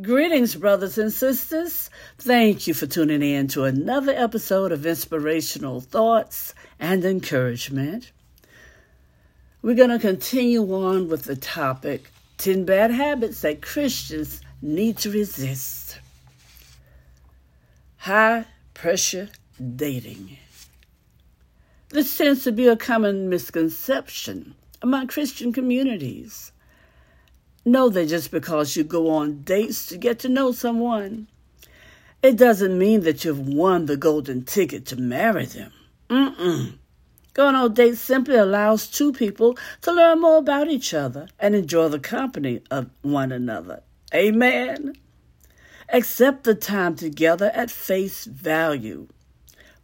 [0.00, 1.90] Greetings, brothers and sisters.
[2.16, 8.12] Thank you for tuning in to another episode of Inspirational Thoughts and Encouragement.
[9.60, 15.10] We're going to continue on with the topic 10 bad habits that Christians need to
[15.10, 15.98] resist.
[17.98, 19.28] High pressure
[19.76, 20.38] dating.
[21.90, 26.52] This tends to be a common misconception among Christian communities.
[27.64, 31.28] Know that just because you go on dates to get to know someone,
[32.22, 35.72] it doesn't mean that you've won the golden ticket to marry them.
[36.08, 36.78] Mm-mm.
[37.34, 41.88] Going on dates simply allows two people to learn more about each other and enjoy
[41.88, 43.82] the company of one another.
[44.14, 44.94] Amen.
[45.90, 49.06] Accept the time together at face value.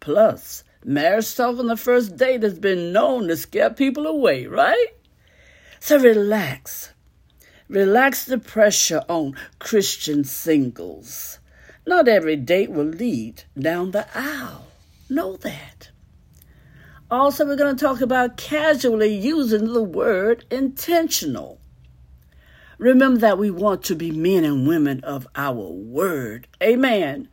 [0.00, 4.88] Plus, marriage talk on the first date has been known to scare people away, right?
[5.80, 6.94] So relax
[7.68, 11.38] Relax the pressure on Christian singles.
[11.86, 14.66] Not every date will lead down the aisle.
[15.08, 15.90] Know that.
[17.10, 21.58] Also, we're going to talk about casually using the word intentional.
[22.78, 26.48] Remember that we want to be men and women of our word.
[26.62, 27.28] Amen.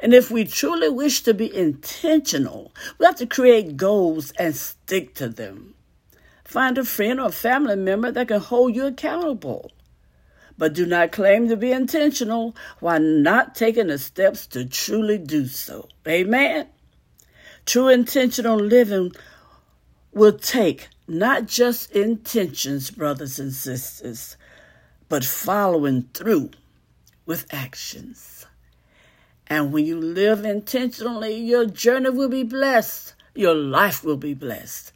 [0.00, 5.14] And if we truly wish to be intentional, we have to create goals and stick
[5.16, 5.74] to them.
[6.48, 9.70] Find a friend or family member that can hold you accountable.
[10.56, 15.46] But do not claim to be intentional while not taking the steps to truly do
[15.46, 15.90] so.
[16.06, 16.68] Amen.
[17.66, 19.12] True intentional living
[20.12, 24.38] will take not just intentions, brothers and sisters,
[25.10, 26.52] but following through
[27.26, 28.46] with actions.
[29.48, 33.12] And when you live intentionally, your journey will be blessed.
[33.34, 34.94] Your life will be blessed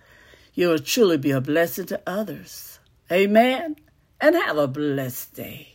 [0.55, 2.79] you will truly be a blessing to others.
[3.11, 3.77] Amen.
[4.21, 5.72] And have a blessed day.